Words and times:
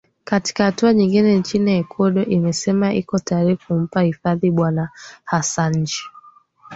katika 0.23 0.63
hatua 0.63 0.93
nyingine 0.93 1.37
nchi 1.37 1.67
ya 1.69 1.77
ecuador 1.77 2.29
imesema 2.31 2.93
iko 2.93 3.19
tayari 3.19 3.57
kumpa 3.57 4.01
hifadhi 4.01 4.51
bwana 4.51 4.89
hassanji 5.23 6.01